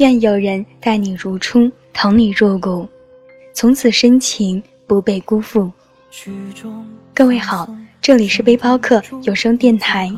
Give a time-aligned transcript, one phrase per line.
[0.00, 2.88] 愿有人待你如初，疼你入骨，
[3.52, 5.70] 从此深情不被辜负。
[7.12, 7.68] 各位好，
[8.00, 10.10] 这里是背包客有声电台，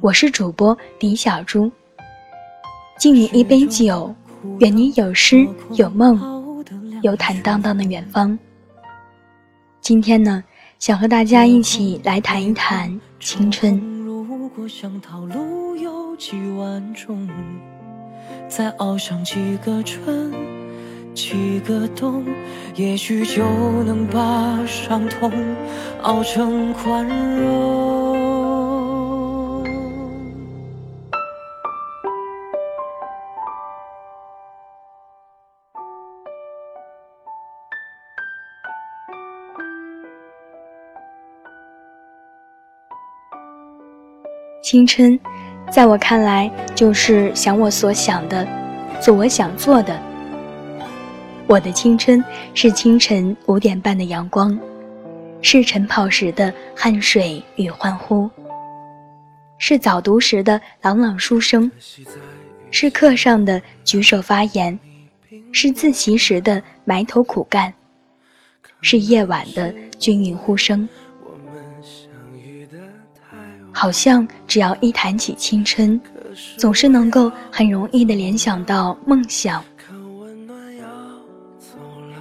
[0.00, 1.70] 我是主播李小猪。
[2.98, 4.14] 敬你一杯酒，
[4.60, 6.64] 愿你有诗有梦，
[7.02, 8.38] 有坦荡荡的远方。
[9.82, 10.42] 今天呢，
[10.78, 13.78] 想和大家一起来谈一谈青春。
[18.48, 20.32] 再熬上几个春，
[21.14, 22.24] 几个冬，
[22.74, 23.42] 也许就
[23.84, 25.32] 能把伤痛
[26.02, 28.14] 熬成宽容。
[44.62, 45.20] 青春。
[45.70, 48.46] 在我看来，就是想我所想的，
[49.00, 50.00] 做我想做的。
[51.46, 54.56] 我的青春是清晨五点半的阳光，
[55.42, 58.30] 是晨跑时的汗水与欢呼，
[59.58, 61.70] 是早读时的朗朗书声，
[62.70, 64.78] 是课上的举手发言，
[65.52, 67.72] 是自习时的埋头苦干，
[68.80, 70.88] 是夜晚的均匀呼声。
[73.74, 76.00] 好像只要一谈起青春，
[76.56, 79.62] 总是能够很容易的联想到梦想。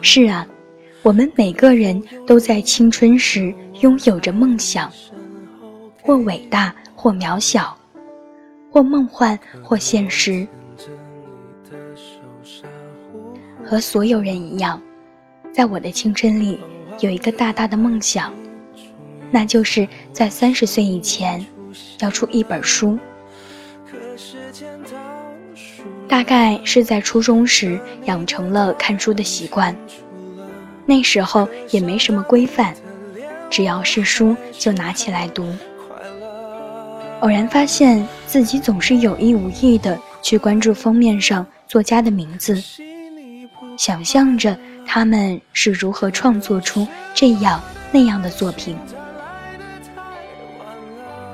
[0.02, 0.46] 是啊，
[1.04, 4.92] 我们每个人都在青春时拥有着梦想，
[6.02, 7.78] 或伟大，或渺小，
[8.72, 10.46] 或梦幻，或现实。
[13.64, 14.82] 和所有人一样，
[15.54, 16.60] 在我的青春里
[17.00, 18.34] 有一个大大的梦想，
[19.34, 21.46] 那就是在三十岁以前。
[22.02, 23.00] 要出一本书，
[26.08, 29.76] 大概是在初中时养成了看书的习惯。
[30.86, 32.76] 那时候也没什么规范，
[33.50, 35.48] 只要是书就拿起来读。
[37.22, 42.62] 偶然发现自己总是有意无意的去关注封面上作家的名字，
[43.78, 44.56] 想象着
[44.86, 47.60] 他们是如何创作出这样
[47.92, 48.78] 那样的作品。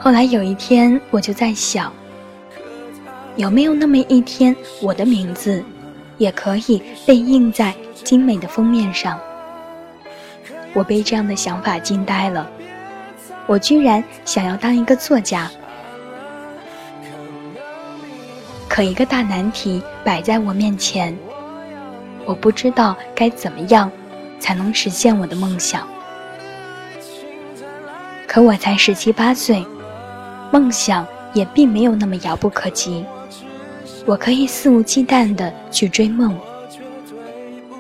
[0.02, 1.92] 后来有一天，我就在想，
[3.36, 5.62] 有没有那么一天，我的名字
[6.18, 9.20] 也可以被印在精美的封面上？
[10.74, 12.50] 我被这样的想法惊呆了。
[13.46, 15.52] 我居然想要当一个作家，
[18.70, 21.14] 可一个大难题摆在我面前，
[22.26, 23.92] 我不知道该怎么样
[24.40, 25.86] 才能实现我的梦想。
[28.26, 29.66] 可我才十七八岁。
[30.52, 33.06] 梦想也并没有那么遥不可及，
[34.06, 36.36] 我可以肆无忌惮地去追梦。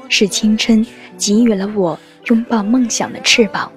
[0.07, 0.85] 是青春
[1.17, 3.71] 给予了我拥抱梦想的翅膀。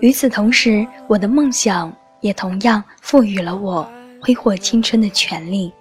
[0.00, 3.88] 与此同时，我的梦想也同样赋予了我
[4.20, 5.72] 挥霍青春的权利。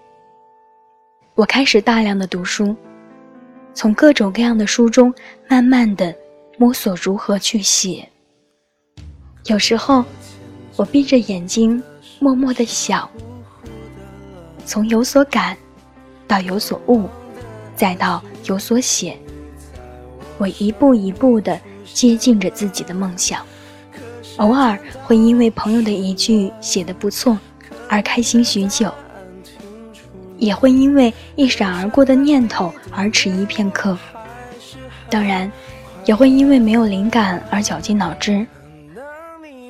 [1.34, 2.76] 我开始大量的读书，
[3.74, 5.12] 从各种各样的书中
[5.48, 6.16] 慢慢的
[6.58, 8.08] 摸索如何去写。
[9.46, 10.06] 有时候。
[10.82, 11.80] 我闭着眼睛，
[12.18, 13.08] 默默的想，
[14.66, 15.56] 从有所感，
[16.28, 17.08] 到有所悟，
[17.76, 19.16] 再到有所写，
[20.40, 21.62] 我一步一步的
[21.94, 23.46] 接近着自己的梦想。
[24.38, 27.38] 偶尔会因为朋友的一句写的不错
[27.88, 28.92] 而开心许久，
[30.40, 33.96] 也会因为一闪而过的念头而迟疑片刻。
[35.12, 35.52] 当然，
[36.06, 38.44] 也会因为没有灵感而绞尽脑汁。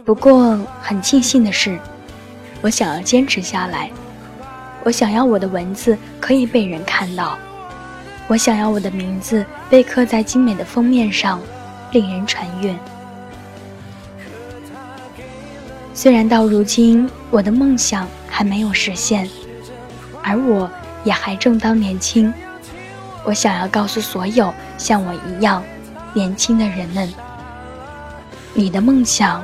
[0.04, 1.78] 不过很庆幸的是，
[2.62, 3.90] 我想要坚持下来。
[4.84, 7.38] 我想要我的文字可以被人看到，
[8.28, 11.40] 我想要我的名字被刻在精美的封面上，
[11.92, 12.76] 令人传阅。
[15.94, 19.30] 虽然到如今我的梦想还没有实现，
[20.24, 20.68] 而我
[21.04, 22.34] 也还正当年轻，
[23.24, 25.64] 我想要告诉所有像我一样
[26.12, 27.08] 年轻的人们：
[28.56, 29.44] 你的梦想。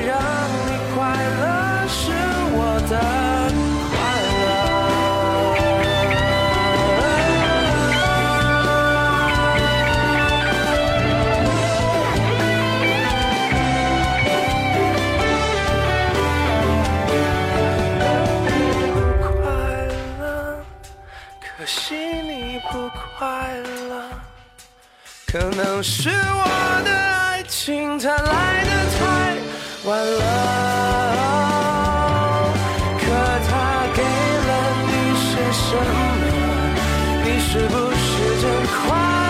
[25.31, 26.43] 可能是我
[26.83, 28.69] 的爱情它来的
[28.99, 28.99] 太
[29.85, 30.21] 晚了，
[32.99, 33.05] 可
[33.47, 33.49] 它
[33.95, 34.51] 给了
[34.87, 36.21] 你些什么？
[37.23, 38.03] 你是不是
[38.41, 39.20] 真快？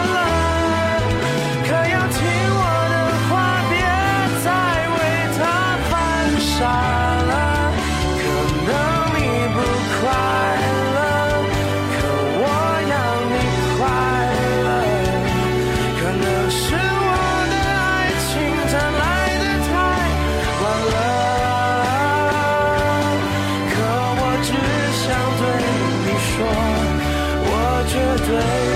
[26.44, 27.50] 我
[27.88, 27.94] 绝
[28.26, 28.30] 对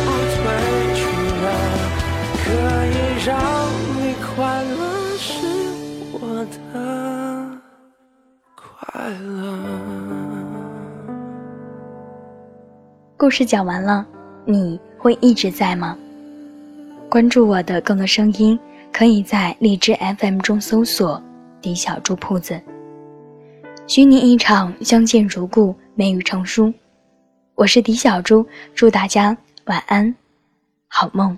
[0.05, 0.41] 不退
[0.99, 1.03] 出
[1.41, 1.45] 了
[2.43, 2.45] 可
[2.87, 2.95] 以
[3.25, 3.29] 让
[3.95, 4.33] 你快
[4.63, 4.77] 乐
[5.17, 5.27] 是
[6.13, 6.15] 我
[6.51, 6.55] 的
[8.55, 8.63] 快
[9.09, 9.25] 乐
[13.17, 14.05] 故事讲完了，
[14.45, 15.97] 你会一直在吗？
[17.09, 18.59] 关注我的更多声音，
[18.91, 21.21] 可以在荔枝 FM 中搜索
[21.63, 22.59] “李小猪铺子”。
[23.87, 26.73] 许你一场相见如故，美语成书。
[27.55, 30.13] 我是狄小猪，祝大家晚安，
[30.89, 31.37] 好梦。